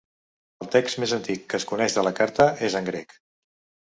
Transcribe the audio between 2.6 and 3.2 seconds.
és en grec.